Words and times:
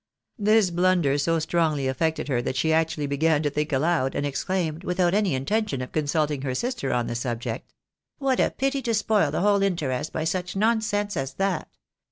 This 0.39 0.71
blunder 0.71 1.19
so 1.19 1.37
strongly 1.37 1.87
affected 1.87 2.27
her 2.27 2.41
tha,t 2.41 2.55
she 2.57 2.73
actually 2.73 3.05
began 3.05 3.43
to 3.43 3.51
think 3.51 3.71
aloud, 3.71 4.15
and 4.15 4.25
exclaimed, 4.25 4.83
without 4.83 5.13
any 5.13 5.35
intention 5.35 5.79
of 5.79 5.91
consulting 5.91 6.41
her 6.41 6.55
sister 6.55 6.91
on 6.91 7.05
the 7.05 7.13
subject," 7.13 7.71
What 8.17 8.39
a 8.39 8.49
pity 8.49 8.81
to 8.81 8.95
spoil 8.95 9.29
the 9.29 9.41
whole 9.41 9.61
interest 9.61 10.11
by 10.11 10.23
such 10.23 10.55
nonsense 10.55 11.15
as 11.15 11.35
that 11.35 11.67